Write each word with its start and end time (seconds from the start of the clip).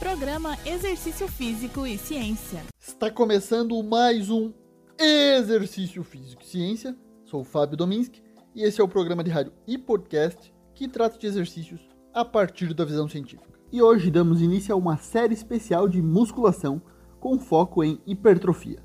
Programa 0.00 0.56
Exercício 0.64 1.28
Físico 1.28 1.86
e 1.86 1.98
Ciência. 1.98 2.62
Está 2.80 3.10
começando 3.10 3.82
mais 3.82 4.30
um 4.30 4.50
Exercício 4.98 6.02
Físico 6.02 6.42
e 6.42 6.46
Ciência. 6.46 6.96
Sou 7.26 7.42
o 7.42 7.44
Fábio 7.44 7.76
Dominski 7.76 8.22
e 8.54 8.62
esse 8.62 8.80
é 8.80 8.84
o 8.84 8.88
programa 8.88 9.22
de 9.22 9.30
rádio 9.30 9.52
e 9.66 9.76
podcast 9.76 10.54
que 10.74 10.88
trata 10.88 11.18
de 11.18 11.26
exercícios 11.26 11.82
a 12.14 12.24
partir 12.24 12.72
da 12.72 12.82
visão 12.82 13.06
científica. 13.10 13.60
E 13.70 13.82
hoje 13.82 14.10
damos 14.10 14.40
início 14.40 14.74
a 14.74 14.78
uma 14.78 14.96
série 14.96 15.34
especial 15.34 15.86
de 15.86 16.00
musculação 16.00 16.80
com 17.20 17.38
foco 17.38 17.84
em 17.84 18.00
hipertrofia. 18.06 18.82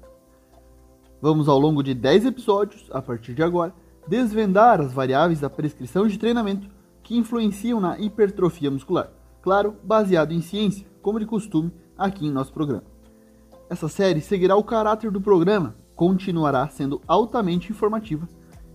Vamos 1.22 1.48
ao 1.48 1.58
longo 1.58 1.82
de 1.82 1.94
10 1.94 2.26
episódios, 2.26 2.90
a 2.92 3.02
partir 3.02 3.34
de 3.34 3.42
agora, 3.42 3.74
desvendar 4.06 4.82
as 4.82 4.92
variáveis 4.92 5.40
da 5.40 5.50
prescrição 5.50 6.08
de 6.08 6.20
treinamento 6.20 6.70
que 7.02 7.16
influenciam 7.16 7.80
na 7.80 7.98
hipertrofia 7.98 8.70
muscular. 8.70 9.14
Claro, 9.42 9.78
baseado 9.82 10.34
em 10.34 10.42
ciência, 10.42 10.86
como 11.06 11.20
de 11.20 11.26
costume 11.28 11.72
aqui 11.96 12.26
em 12.26 12.32
nosso 12.32 12.52
programa. 12.52 12.84
Essa 13.70 13.88
série 13.88 14.22
seguirá 14.22 14.56
o 14.56 14.64
caráter 14.64 15.12
do 15.12 15.22
programa, 15.22 15.76
continuará 15.96 16.68
sendo 16.68 17.00
altamente 17.08 17.72
informativa 17.72 18.28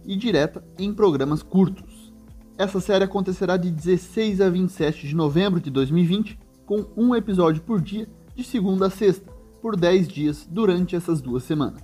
e 0.07 0.15
direta 0.15 0.63
em 0.79 0.95
programas 0.95 1.43
curtos. 1.43 2.15
Essa 2.57 2.79
série 2.79 3.03
acontecerá 3.03 3.57
de 3.57 3.69
16 3.69 4.41
a 4.41 4.49
27 4.49 5.09
de 5.09 5.17
novembro 5.17 5.61
de 5.61 5.71
2020, 5.73 6.39
com 6.65 6.87
um 6.97 7.17
episódio 7.17 7.63
por 7.63 7.81
dia, 7.81 8.09
de 8.37 8.45
segunda 8.45 8.87
a 8.87 8.91
sexta, 8.91 9.29
por 9.61 9.75
10 9.75 10.07
dias 10.07 10.49
durante 10.49 10.95
essas 10.95 11.21
duas 11.21 11.43
semanas. 11.43 11.83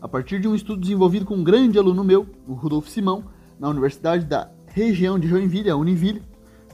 A 0.00 0.08
partir 0.08 0.40
de 0.40 0.48
um 0.48 0.56
estudo 0.56 0.80
desenvolvido 0.80 1.24
com 1.24 1.36
um 1.36 1.44
grande 1.44 1.78
aluno 1.78 2.02
meu, 2.02 2.26
o 2.48 2.52
Rudolf 2.54 2.88
Simão, 2.88 3.26
na 3.60 3.68
Universidade 3.68 4.24
da 4.24 4.50
Região 4.72 5.18
de 5.18 5.26
Joinville, 5.26 5.68
a 5.68 5.76
Univille, 5.76 6.22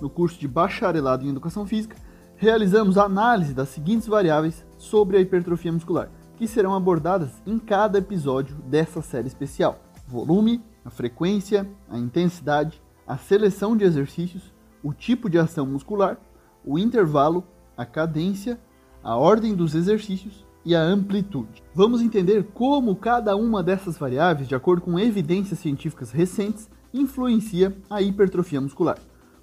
no 0.02 0.10
curso 0.10 0.38
de 0.38 0.46
Bacharelado 0.46 1.24
em 1.24 1.30
Educação 1.30 1.64
Física, 1.66 1.96
realizamos 2.36 2.98
análise 2.98 3.55
das 3.55 3.70
seguintes 3.70 4.06
variáveis 4.06 4.66
sobre 4.77 5.16
a 5.16 5.20
hipertrofia 5.20 5.72
muscular, 5.72 6.11
que 6.36 6.47
serão 6.47 6.74
abordadas 6.74 7.30
em 7.47 7.58
cada 7.58 7.98
episódio 7.98 8.55
dessa 8.67 9.00
série 9.00 9.28
especial: 9.28 9.80
volume, 10.06 10.62
a 10.84 10.91
frequência, 10.91 11.67
a 11.89 11.98
intensidade, 11.98 12.83
a 13.06 13.17
seleção 13.17 13.74
de 13.74 13.84
exercícios, 13.84 14.52
o 14.83 14.92
tipo 14.92 15.30
de 15.30 15.39
ação 15.39 15.64
muscular, 15.64 16.19
o 16.62 16.78
intervalo, 16.78 17.44
a 17.74 17.86
cadência, 17.86 18.61
a 19.02 19.17
ordem 19.17 19.55
dos 19.55 19.74
exercícios 19.74 20.44
e 20.67 20.74
a 20.74 20.83
amplitude. 20.83 21.62
Vamos 21.74 22.02
entender 22.02 22.44
como 22.52 22.94
cada 22.94 23.34
uma 23.36 23.62
dessas 23.62 23.97
variáveis, 23.97 24.47
de 24.47 24.55
acordo 24.55 24.83
com 24.83 24.98
evidências 24.98 25.61
científicas 25.61 26.11
recentes, 26.11 26.69
influencia 27.00 27.77
a 27.89 28.00
hipertrofia 28.02 28.61
muscular. 28.61 28.98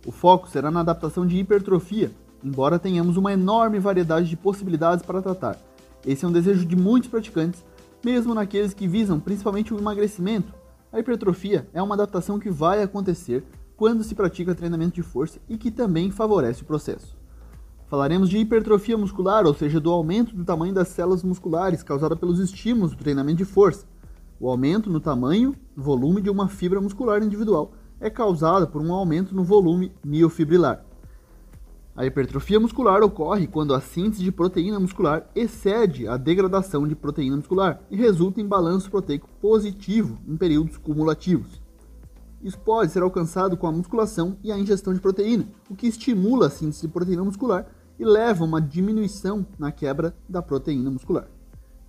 O 0.05 0.11
foco 0.11 0.49
será 0.49 0.69
na 0.69 0.81
adaptação 0.81 1.25
de 1.25 1.37
hipertrofia, 1.37 2.11
embora 2.43 2.79
tenhamos 2.79 3.15
uma 3.15 3.31
enorme 3.31 3.79
variedade 3.79 4.27
de 4.27 4.35
possibilidades 4.35 5.05
para 5.05 5.21
tratar. 5.21 5.57
Esse 6.05 6.25
é 6.25 6.27
um 6.27 6.31
desejo 6.31 6.65
de 6.65 6.75
muitos 6.75 7.09
praticantes, 7.09 7.63
mesmo 8.03 8.33
naqueles 8.33 8.73
que 8.73 8.87
visam 8.87 9.19
principalmente 9.19 9.73
o 9.73 9.77
emagrecimento. 9.77 10.53
A 10.91 10.99
hipertrofia 10.99 11.67
é 11.73 11.81
uma 11.81 11.95
adaptação 11.95 12.37
que 12.37 12.49
vai 12.49 12.83
acontecer 12.83 13.43
quando 13.77 14.03
se 14.03 14.13
pratica 14.13 14.53
treinamento 14.53 14.95
de 14.95 15.01
força 15.01 15.39
e 15.47 15.57
que 15.57 15.71
também 15.71 16.11
favorece 16.11 16.61
o 16.61 16.65
processo. 16.65 17.17
Falaremos 17.87 18.29
de 18.29 18.37
hipertrofia 18.37 18.97
muscular, 18.97 19.45
ou 19.45 19.53
seja, 19.53 19.79
do 19.79 19.91
aumento 19.91 20.35
do 20.35 20.43
tamanho 20.43 20.73
das 20.73 20.89
células 20.89 21.23
musculares 21.23 21.83
causada 21.83 22.15
pelos 22.15 22.39
estímulos 22.39 22.91
do 22.91 22.97
treinamento 22.97 23.37
de 23.37 23.45
força. 23.45 23.85
O 24.43 24.49
aumento 24.49 24.89
no 24.89 24.99
tamanho, 24.99 25.55
volume 25.73 26.21
de 26.21 26.29
uma 26.29 26.49
fibra 26.49 26.81
muscular 26.81 27.23
individual 27.23 27.71
é 27.97 28.09
causado 28.09 28.67
por 28.67 28.81
um 28.81 28.91
aumento 28.91 29.33
no 29.33 29.41
volume 29.41 29.93
miofibrilar. 30.03 30.83
A 31.95 32.05
hipertrofia 32.05 32.59
muscular 32.59 33.01
ocorre 33.03 33.47
quando 33.47 33.73
a 33.73 33.79
síntese 33.79 34.21
de 34.21 34.33
proteína 34.33 34.81
muscular 34.81 35.29
excede 35.33 36.09
a 36.09 36.17
degradação 36.17 36.85
de 36.85 36.93
proteína 36.93 37.37
muscular 37.37 37.79
e 37.89 37.95
resulta 37.95 38.41
em 38.41 38.45
balanço 38.45 38.91
proteico 38.91 39.29
positivo 39.39 40.17
em 40.27 40.35
períodos 40.35 40.75
cumulativos. 40.75 41.61
Isso 42.41 42.59
pode 42.59 42.91
ser 42.91 43.01
alcançado 43.01 43.55
com 43.55 43.65
a 43.65 43.71
musculação 43.71 44.35
e 44.43 44.51
a 44.51 44.59
ingestão 44.59 44.93
de 44.93 44.99
proteína, 44.99 45.47
o 45.69 45.73
que 45.73 45.87
estimula 45.87 46.47
a 46.47 46.49
síntese 46.49 46.81
de 46.81 46.89
proteína 46.89 47.23
muscular 47.23 47.65
e 47.97 48.03
leva 48.03 48.43
a 48.43 48.47
uma 48.47 48.59
diminuição 48.59 49.47
na 49.57 49.71
quebra 49.71 50.13
da 50.27 50.41
proteína 50.41 50.91
muscular. 50.91 51.29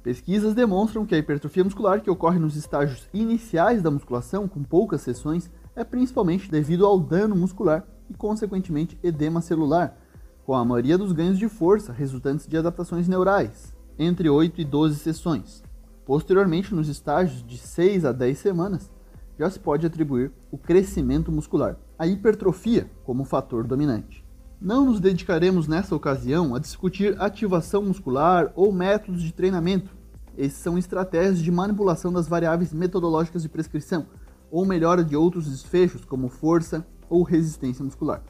Pesquisas 0.04 0.52
demonstram 0.52 1.06
que 1.06 1.14
a 1.14 1.18
hipertrofia 1.18 1.64
muscular 1.64 2.02
que 2.02 2.10
ocorre 2.10 2.38
nos 2.38 2.56
estágios 2.56 3.08
iniciais 3.14 3.80
da 3.80 3.90
musculação, 3.90 4.46
com 4.46 4.62
poucas 4.62 5.00
sessões, 5.00 5.50
é 5.74 5.82
principalmente 5.82 6.50
devido 6.50 6.84
ao 6.84 7.00
dano 7.00 7.34
muscular 7.34 7.86
e, 8.10 8.12
consequentemente, 8.12 8.98
edema 9.02 9.40
celular, 9.40 9.98
com 10.44 10.54
a 10.54 10.62
maioria 10.62 10.98
dos 10.98 11.12
ganhos 11.12 11.38
de 11.38 11.48
força 11.48 11.90
resultantes 11.90 12.46
de 12.46 12.54
adaptações 12.54 13.08
neurais, 13.08 13.74
entre 13.98 14.28
8 14.28 14.60
e 14.60 14.64
12 14.66 14.98
sessões. 14.98 15.62
Posteriormente, 16.04 16.74
nos 16.74 16.90
estágios 16.90 17.42
de 17.42 17.56
6 17.56 18.04
a 18.04 18.12
10 18.12 18.36
semanas, 18.36 18.92
já 19.38 19.48
se 19.48 19.58
pode 19.58 19.86
atribuir 19.86 20.30
o 20.50 20.58
crescimento 20.58 21.32
muscular, 21.32 21.78
a 21.98 22.06
hipertrofia, 22.06 22.90
como 23.04 23.24
fator 23.24 23.66
dominante. 23.66 24.22
Não 24.64 24.86
nos 24.86 24.98
dedicaremos 24.98 25.68
nessa 25.68 25.94
ocasião 25.94 26.54
a 26.54 26.58
discutir 26.58 27.20
ativação 27.20 27.82
muscular 27.82 28.50
ou 28.56 28.72
métodos 28.72 29.22
de 29.22 29.30
treinamento. 29.30 29.94
Esses 30.38 30.56
são 30.56 30.78
estratégias 30.78 31.40
de 31.40 31.50
manipulação 31.50 32.10
das 32.10 32.26
variáveis 32.26 32.72
metodológicas 32.72 33.42
de 33.42 33.48
prescrição, 33.50 34.06
ou 34.50 34.64
melhora 34.64 35.04
de 35.04 35.14
outros 35.14 35.50
desfechos, 35.50 36.06
como 36.06 36.30
força 36.30 36.82
ou 37.10 37.22
resistência 37.22 37.84
muscular. 37.84 38.22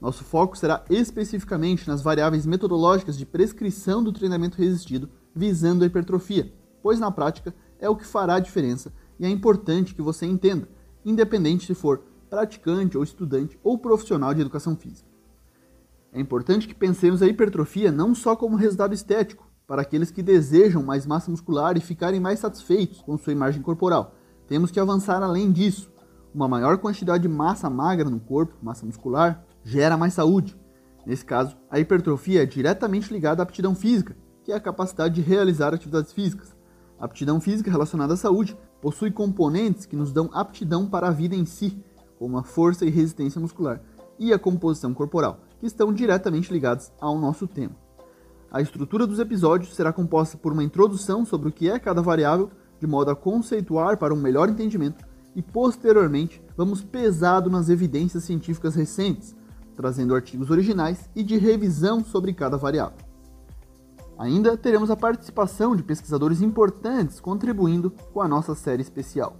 Nosso 0.00 0.24
foco 0.24 0.58
será 0.58 0.84
especificamente 0.90 1.86
nas 1.86 2.02
variáveis 2.02 2.46
metodológicas 2.46 3.16
de 3.16 3.24
prescrição 3.24 4.02
do 4.02 4.12
treinamento 4.12 4.58
resistido 4.58 5.08
visando 5.32 5.84
a 5.84 5.86
hipertrofia, 5.86 6.52
pois 6.82 6.98
na 6.98 7.12
prática 7.12 7.54
é 7.78 7.88
o 7.88 7.94
que 7.94 8.04
fará 8.04 8.34
a 8.34 8.40
diferença 8.40 8.92
e 9.20 9.24
é 9.24 9.30
importante 9.30 9.94
que 9.94 10.02
você 10.02 10.26
entenda, 10.26 10.68
independente 11.04 11.64
se 11.64 11.74
for 11.76 12.02
praticante 12.28 12.98
ou 12.98 13.04
estudante 13.04 13.56
ou 13.62 13.78
profissional 13.78 14.34
de 14.34 14.40
educação 14.40 14.74
física. 14.74 15.15
É 16.16 16.20
importante 16.20 16.66
que 16.66 16.74
pensemos 16.74 17.20
a 17.20 17.26
hipertrofia 17.26 17.92
não 17.92 18.14
só 18.14 18.34
como 18.34 18.56
resultado 18.56 18.94
estético, 18.94 19.46
para 19.66 19.82
aqueles 19.82 20.10
que 20.10 20.22
desejam 20.22 20.82
mais 20.82 21.06
massa 21.06 21.30
muscular 21.30 21.76
e 21.76 21.80
ficarem 21.80 22.18
mais 22.18 22.38
satisfeitos 22.38 23.02
com 23.02 23.18
sua 23.18 23.34
imagem 23.34 23.60
corporal. 23.60 24.14
Temos 24.48 24.70
que 24.70 24.80
avançar 24.80 25.22
além 25.22 25.52
disso. 25.52 25.92
Uma 26.34 26.48
maior 26.48 26.78
quantidade 26.78 27.24
de 27.24 27.28
massa 27.28 27.68
magra 27.68 28.08
no 28.08 28.18
corpo, 28.18 28.54
massa 28.62 28.86
muscular, 28.86 29.44
gera 29.62 29.98
mais 29.98 30.14
saúde. 30.14 30.58
Nesse 31.04 31.22
caso, 31.22 31.54
a 31.70 31.78
hipertrofia 31.78 32.44
é 32.44 32.46
diretamente 32.46 33.12
ligada 33.12 33.42
à 33.42 33.44
aptidão 33.44 33.74
física, 33.74 34.16
que 34.42 34.52
é 34.52 34.54
a 34.54 34.60
capacidade 34.60 35.16
de 35.16 35.20
realizar 35.20 35.74
atividades 35.74 36.14
físicas. 36.14 36.56
A 36.98 37.04
aptidão 37.04 37.42
física 37.42 37.70
relacionada 37.70 38.14
à 38.14 38.16
saúde 38.16 38.56
possui 38.80 39.10
componentes 39.10 39.84
que 39.84 39.94
nos 39.94 40.14
dão 40.14 40.30
aptidão 40.32 40.86
para 40.86 41.08
a 41.08 41.12
vida 41.12 41.36
em 41.36 41.44
si, 41.44 41.78
como 42.18 42.38
a 42.38 42.42
força 42.42 42.86
e 42.86 42.90
resistência 42.90 43.38
muscular, 43.38 43.82
e 44.18 44.32
a 44.32 44.38
composição 44.38 44.94
corporal, 44.94 45.40
que 45.58 45.66
estão 45.66 45.92
diretamente 45.92 46.52
ligados 46.52 46.92
ao 47.00 47.18
nosso 47.18 47.46
tema. 47.46 47.74
A 48.50 48.60
estrutura 48.60 49.06
dos 49.06 49.18
episódios 49.18 49.74
será 49.74 49.92
composta 49.92 50.38
por 50.38 50.52
uma 50.52 50.64
introdução 50.64 51.24
sobre 51.24 51.48
o 51.48 51.52
que 51.52 51.68
é 51.68 51.78
cada 51.78 52.00
variável, 52.00 52.50
de 52.80 52.86
modo 52.86 53.10
a 53.10 53.16
conceituar 53.16 53.98
para 53.98 54.14
um 54.14 54.20
melhor 54.20 54.48
entendimento, 54.48 55.04
e 55.34 55.42
posteriormente 55.42 56.42
vamos 56.56 56.82
pesado 56.82 57.50
nas 57.50 57.68
evidências 57.68 58.24
científicas 58.24 58.74
recentes, 58.74 59.36
trazendo 59.76 60.14
artigos 60.14 60.50
originais 60.50 61.10
e 61.14 61.22
de 61.22 61.36
revisão 61.36 62.02
sobre 62.02 62.32
cada 62.32 62.56
variável. 62.56 62.96
Ainda 64.18 64.56
teremos 64.56 64.90
a 64.90 64.96
participação 64.96 65.76
de 65.76 65.82
pesquisadores 65.82 66.40
importantes 66.40 67.20
contribuindo 67.20 67.90
com 67.90 68.22
a 68.22 68.28
nossa 68.28 68.54
série 68.54 68.80
especial. 68.80 69.36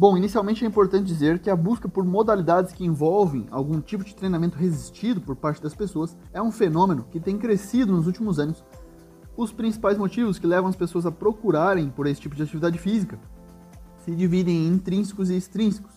Bom, 0.00 0.16
inicialmente 0.16 0.64
é 0.64 0.66
importante 0.66 1.04
dizer 1.04 1.40
que 1.40 1.50
a 1.50 1.54
busca 1.54 1.86
por 1.86 2.02
modalidades 2.06 2.72
que 2.72 2.86
envolvem 2.86 3.46
algum 3.50 3.82
tipo 3.82 4.02
de 4.02 4.14
treinamento 4.14 4.56
resistido 4.56 5.20
por 5.20 5.36
parte 5.36 5.62
das 5.62 5.74
pessoas 5.74 6.16
é 6.32 6.40
um 6.40 6.50
fenômeno 6.50 7.04
que 7.10 7.20
tem 7.20 7.36
crescido 7.36 7.92
nos 7.92 8.06
últimos 8.06 8.38
anos. 8.38 8.64
Os 9.36 9.52
principais 9.52 9.98
motivos 9.98 10.38
que 10.38 10.46
levam 10.46 10.70
as 10.70 10.74
pessoas 10.74 11.04
a 11.04 11.12
procurarem 11.12 11.90
por 11.90 12.06
esse 12.06 12.18
tipo 12.18 12.34
de 12.34 12.42
atividade 12.42 12.78
física 12.78 13.18
se 14.02 14.14
dividem 14.14 14.68
em 14.68 14.68
intrínsecos 14.68 15.28
e 15.28 15.36
extrínsecos. 15.36 15.92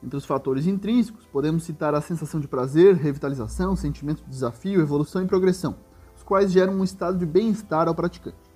Entre 0.00 0.16
os 0.16 0.24
fatores 0.24 0.68
intrínsecos, 0.68 1.26
podemos 1.26 1.64
citar 1.64 1.92
a 1.92 2.00
sensação 2.00 2.38
de 2.38 2.46
prazer, 2.46 2.94
revitalização, 2.94 3.74
sentimento 3.74 4.22
de 4.22 4.30
desafio, 4.30 4.80
evolução 4.80 5.24
e 5.24 5.26
progressão 5.26 5.74
quais 6.30 6.52
geram 6.52 6.74
um 6.74 6.84
estado 6.84 7.18
de 7.18 7.26
bem-estar 7.26 7.88
ao 7.88 7.94
praticante. 7.94 8.49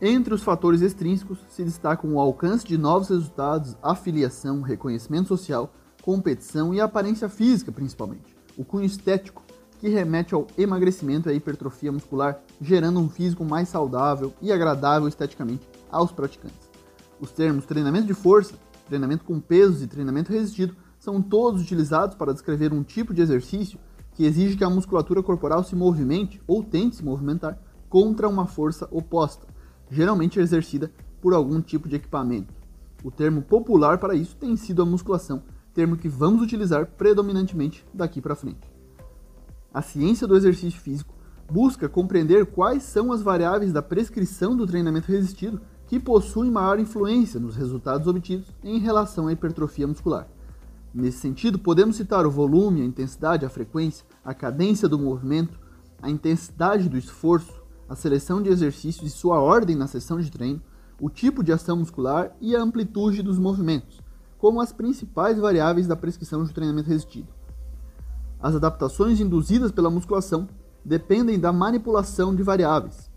Entre 0.00 0.34
os 0.34 0.42
fatores 0.42 0.82
extrínsecos 0.82 1.38
se 1.48 1.64
destacam 1.64 2.12
o 2.12 2.20
alcance 2.20 2.66
de 2.66 2.76
novos 2.76 3.08
resultados, 3.08 3.76
afiliação, 3.82 4.60
reconhecimento 4.60 5.28
social, 5.28 5.72
competição 6.02 6.74
e 6.74 6.80
aparência 6.80 7.30
física, 7.30 7.72
principalmente. 7.72 8.36
O 8.58 8.64
cunho 8.64 8.84
estético, 8.84 9.42
que 9.78 9.88
remete 9.88 10.34
ao 10.34 10.46
emagrecimento 10.58 11.28
e 11.28 11.32
à 11.32 11.34
hipertrofia 11.34 11.90
muscular, 11.90 12.38
gerando 12.60 13.00
um 13.00 13.08
físico 13.08 13.42
mais 13.42 13.70
saudável 13.70 14.34
e 14.42 14.52
agradável 14.52 15.08
esteticamente 15.08 15.66
aos 15.90 16.12
praticantes. 16.12 16.70
Os 17.18 17.30
termos 17.30 17.64
treinamento 17.64 18.06
de 18.06 18.14
força, 18.14 18.54
treinamento 18.86 19.24
com 19.24 19.40
pesos 19.40 19.82
e 19.82 19.86
treinamento 19.86 20.30
resistido 20.30 20.76
são 20.98 21.22
todos 21.22 21.62
utilizados 21.62 22.16
para 22.16 22.34
descrever 22.34 22.70
um 22.70 22.82
tipo 22.82 23.14
de 23.14 23.22
exercício 23.22 23.78
que 24.12 24.26
exige 24.26 24.56
que 24.56 24.64
a 24.64 24.70
musculatura 24.70 25.22
corporal 25.22 25.64
se 25.64 25.74
movimente 25.74 26.40
ou 26.46 26.62
tente 26.62 26.96
se 26.96 27.04
movimentar 27.04 27.58
contra 27.88 28.28
uma 28.28 28.46
força 28.46 28.86
oposta, 28.90 29.46
geralmente 29.90 30.38
exercida 30.38 30.90
por 31.20 31.34
algum 31.34 31.60
tipo 31.60 31.88
de 31.88 31.96
equipamento. 31.96 32.52
O 33.04 33.10
termo 33.10 33.42
popular 33.42 33.98
para 33.98 34.14
isso 34.14 34.36
tem 34.36 34.56
sido 34.56 34.82
a 34.82 34.86
musculação, 34.86 35.42
termo 35.74 35.96
que 35.96 36.08
vamos 36.08 36.42
utilizar 36.42 36.86
predominantemente 36.86 37.84
daqui 37.92 38.20
para 38.20 38.34
frente. 38.34 38.70
A 39.72 39.82
ciência 39.82 40.26
do 40.26 40.36
exercício 40.36 40.80
físico 40.80 41.14
busca 41.50 41.88
compreender 41.88 42.46
quais 42.46 42.82
são 42.82 43.12
as 43.12 43.22
variáveis 43.22 43.72
da 43.72 43.82
prescrição 43.82 44.56
do 44.56 44.66
treinamento 44.66 45.10
resistido 45.10 45.60
que 45.86 46.00
possuem 46.00 46.50
maior 46.50 46.80
influência 46.80 47.38
nos 47.38 47.54
resultados 47.56 48.06
obtidos 48.08 48.48
em 48.64 48.78
relação 48.78 49.28
à 49.28 49.32
hipertrofia 49.32 49.86
muscular. 49.86 50.26
Nesse 50.92 51.18
sentido, 51.18 51.58
podemos 51.58 51.96
citar 51.96 52.26
o 52.26 52.30
volume, 52.30 52.80
a 52.80 52.84
intensidade, 52.84 53.44
a 53.44 53.50
frequência, 53.50 54.04
a 54.24 54.32
cadência 54.32 54.88
do 54.88 54.98
movimento, 54.98 55.58
a 56.00 56.10
intensidade 56.10 56.88
do 56.88 56.96
esforço, 56.96 57.62
a 57.88 57.94
seleção 57.94 58.42
de 58.42 58.50
exercícios 58.50 59.12
e 59.12 59.16
sua 59.16 59.40
ordem 59.40 59.76
na 59.76 59.86
sessão 59.86 60.20
de 60.20 60.30
treino, 60.30 60.60
o 61.00 61.08
tipo 61.08 61.42
de 61.42 61.52
ação 61.52 61.76
muscular 61.76 62.34
e 62.40 62.56
a 62.56 62.62
amplitude 62.62 63.22
dos 63.22 63.38
movimentos, 63.38 64.00
como 64.38 64.60
as 64.60 64.72
principais 64.72 65.38
variáveis 65.38 65.86
da 65.86 65.96
prescrição 65.96 66.44
de 66.44 66.52
treinamento 66.52 66.88
resistido. 66.88 67.28
As 68.40 68.54
adaptações 68.54 69.20
induzidas 69.20 69.72
pela 69.72 69.90
musculação 69.90 70.48
dependem 70.84 71.38
da 71.38 71.52
manipulação 71.52 72.34
de 72.34 72.42
variáveis. 72.42 73.10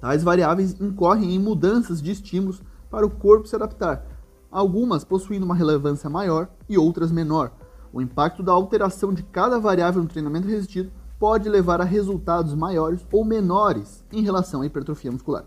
Tais 0.00 0.22
variáveis 0.22 0.80
incorrem 0.80 1.34
em 1.34 1.38
mudanças 1.38 2.00
de 2.00 2.10
estímulos 2.10 2.62
para 2.90 3.06
o 3.06 3.10
corpo 3.10 3.46
se 3.46 3.56
adaptar, 3.56 4.04
algumas 4.50 5.04
possuindo 5.04 5.44
uma 5.44 5.54
relevância 5.54 6.08
maior 6.08 6.48
e 6.68 6.78
outras 6.78 7.10
menor. 7.10 7.52
O 7.92 8.00
impacto 8.00 8.42
da 8.42 8.52
alteração 8.52 9.12
de 9.12 9.22
cada 9.22 9.58
variável 9.58 10.02
no 10.02 10.08
treinamento 10.08 10.46
resistido 10.46 10.90
pode 11.18 11.48
levar 11.48 11.80
a 11.80 11.84
resultados 11.84 12.54
maiores 12.54 13.06
ou 13.10 13.24
menores 13.24 14.04
em 14.12 14.22
relação 14.22 14.62
à 14.62 14.66
hipertrofia 14.66 15.10
muscular. 15.10 15.44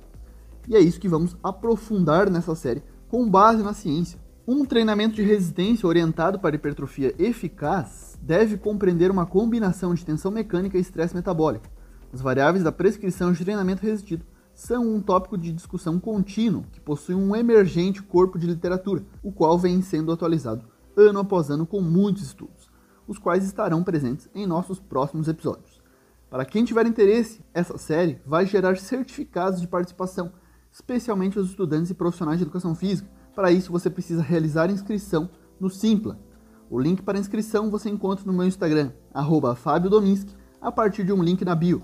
E 0.68 0.76
é 0.76 0.80
isso 0.80 1.00
que 1.00 1.08
vamos 1.08 1.36
aprofundar 1.42 2.30
nessa 2.30 2.54
série 2.56 2.84
com 3.08 3.30
base 3.30 3.64
na 3.64 3.74
ciência. 3.74 4.20
Um 4.48 4.66
treinamento 4.66 5.16
de 5.16 5.22
resistência 5.22 5.88
orientado 5.88 6.40
para 6.40 6.56
hipertrofia 6.56 7.16
eficaz 7.18 8.18
deve 8.22 8.58
compreender 8.58 9.10
uma 9.10 9.26
combinação 9.26 9.94
de 9.94 10.06
tensão 10.06 10.32
mecânica 10.32 10.78
e 10.78 10.82
estresse 10.82 11.16
metabólico. 11.16 11.66
As 12.14 12.22
variáveis 12.22 12.64
da 12.64 12.72
prescrição 12.72 13.32
de 13.32 13.44
treinamento 13.44 13.84
resistido 13.84 14.26
são 14.54 14.96
um 14.96 15.02
tópico 15.02 15.38
de 15.38 15.52
discussão 15.52 16.00
contínuo 16.00 16.66
que 16.72 16.80
possui 16.80 17.16
um 17.16 17.36
emergente 17.36 18.04
corpo 18.04 18.38
de 18.38 18.48
literatura, 18.48 19.04
o 19.24 19.32
qual 19.32 19.58
vem 19.58 19.82
sendo 19.82 20.12
atualizado 20.12 20.66
ano 20.96 21.20
após 21.20 21.50
ano 21.50 21.66
com 21.66 21.82
muitos 21.82 22.24
estudos, 22.24 22.61
os 23.08 23.18
quais 23.18 23.44
estarão 23.44 23.84
presentes 23.84 24.30
em 24.34 24.46
nossos 24.46 24.80
próximos 24.80 25.28
episódios. 25.28 25.82
Para 26.30 26.46
quem 26.46 26.64
tiver 26.64 26.86
interesse, 26.86 27.44
essa 27.54 27.78
série 27.78 28.22
vai 28.26 28.46
gerar 28.46 28.78
certificados 28.78 29.60
de 29.60 29.68
participação, 29.68 30.32
especialmente 30.72 31.38
aos 31.38 31.50
estudantes 31.50 31.92
e 31.92 31.94
profissionais 31.94 32.40
de 32.40 32.44
educação 32.44 32.74
física. 32.74 33.10
Para 33.36 33.52
isso, 33.52 33.72
você 33.72 33.90
precisa 33.90 34.22
realizar 34.22 34.70
inscrição 34.70 35.30
no 35.60 35.70
Simpla. 35.70 36.18
O 36.70 36.80
link 36.80 37.02
para 37.02 37.20
inscrição 37.20 37.70
você 37.70 37.90
encontra 37.90 38.26
no 38.26 38.32
meu 38.32 38.46
Instagram, 38.46 38.92
Fábio 39.58 39.90
Dominski, 39.90 40.34
a 40.62 40.72
partir 40.72 41.04
de 41.04 41.12
um 41.12 41.22
link 41.22 41.44
na 41.44 41.54
bio. 41.54 41.82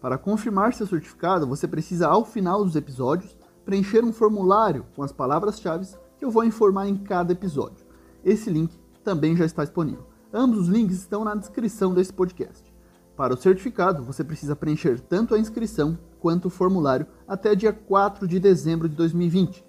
Para 0.00 0.16
confirmar 0.16 0.72
seu 0.72 0.86
certificado, 0.86 1.46
você 1.46 1.68
precisa, 1.68 2.08
ao 2.08 2.24
final 2.24 2.64
dos 2.64 2.74
episódios, 2.74 3.36
preencher 3.64 4.02
um 4.02 4.12
formulário 4.12 4.86
com 4.96 5.02
as 5.02 5.12
palavras-chave 5.12 5.86
que 6.18 6.24
eu 6.24 6.30
vou 6.30 6.44
informar 6.44 6.88
em 6.88 6.96
cada 6.96 7.32
episódio. 7.32 7.84
Esse 8.24 8.48
link 8.48 8.74
também 9.04 9.36
já 9.36 9.44
está 9.44 9.64
disponível. 9.64 10.11
Ambos 10.32 10.60
os 10.60 10.68
links 10.68 10.96
estão 10.96 11.24
na 11.24 11.34
descrição 11.34 11.92
desse 11.92 12.12
podcast. 12.12 12.72
Para 13.14 13.34
o 13.34 13.36
certificado, 13.36 14.02
você 14.02 14.24
precisa 14.24 14.56
preencher 14.56 14.98
tanto 14.98 15.34
a 15.34 15.38
inscrição 15.38 15.98
quanto 16.18 16.46
o 16.46 16.50
formulário 16.50 17.06
até 17.28 17.54
dia 17.54 17.72
4 17.72 18.26
de 18.26 18.40
dezembro 18.40 18.88
de 18.88 18.96
2020. 18.96 19.62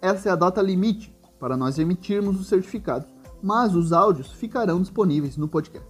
Essa 0.00 0.28
é 0.28 0.32
a 0.32 0.36
data 0.36 0.62
limite 0.62 1.12
para 1.40 1.56
nós 1.56 1.78
emitirmos 1.80 2.38
os 2.38 2.46
certificados, 2.46 3.08
mas 3.42 3.74
os 3.74 3.92
áudios 3.92 4.30
ficarão 4.30 4.80
disponíveis 4.80 5.36
no 5.36 5.48
podcast. 5.48 5.88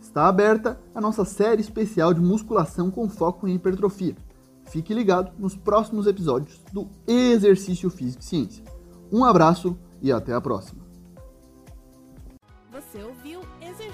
Está 0.00 0.28
aberta 0.28 0.78
a 0.94 1.00
nossa 1.00 1.24
série 1.24 1.62
especial 1.62 2.12
de 2.12 2.20
musculação 2.20 2.90
com 2.90 3.08
foco 3.08 3.48
em 3.48 3.54
hipertrofia. 3.54 4.16
Fique 4.66 4.92
ligado 4.92 5.32
nos 5.38 5.56
próximos 5.56 6.06
episódios 6.06 6.60
do 6.72 6.88
Exercício 7.06 7.88
Físico 7.88 8.22
e 8.22 8.26
Ciência. 8.26 8.64
Um 9.10 9.24
abraço 9.24 9.78
e 10.02 10.12
até 10.12 10.34
a 10.34 10.40
próxima. 10.40 10.84
Você 12.72 13.02
ouviu 13.02 13.40